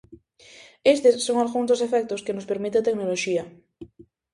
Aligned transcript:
Estes 0.93 1.15
son 1.27 1.37
algúns 1.39 1.67
dos 1.69 1.83
efectos 1.87 2.23
que 2.25 2.35
nos 2.35 2.49
permite 2.51 2.77
a 2.79 2.85
tecnoloxía. 2.87 3.43